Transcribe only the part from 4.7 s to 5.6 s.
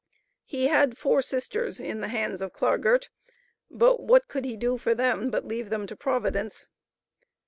for them but